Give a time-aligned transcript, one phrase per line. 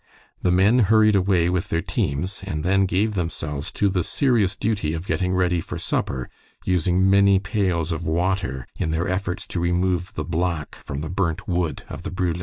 [0.41, 4.95] The men hurried away with their teams, and then gave themselves to the serious duty
[4.95, 6.27] of getting ready for supper,
[6.65, 11.47] using many pails of water in their efforts to remove the black from the burnt
[11.47, 12.39] wood of the brule.